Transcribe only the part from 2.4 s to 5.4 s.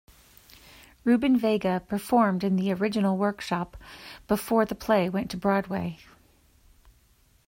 in the original workshop before the play went to